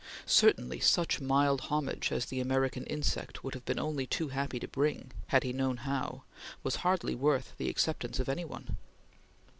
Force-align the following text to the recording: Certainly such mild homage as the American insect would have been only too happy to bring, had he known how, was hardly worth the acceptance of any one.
Certainly 0.25 0.79
such 0.79 1.21
mild 1.21 1.61
homage 1.69 2.11
as 2.11 2.25
the 2.25 2.39
American 2.39 2.85
insect 2.85 3.43
would 3.43 3.53
have 3.53 3.65
been 3.65 3.77
only 3.77 4.07
too 4.07 4.29
happy 4.29 4.59
to 4.59 4.67
bring, 4.67 5.11
had 5.27 5.43
he 5.43 5.53
known 5.53 5.77
how, 5.85 6.23
was 6.63 6.77
hardly 6.77 7.13
worth 7.13 7.53
the 7.59 7.69
acceptance 7.69 8.19
of 8.19 8.27
any 8.27 8.43
one. 8.43 8.77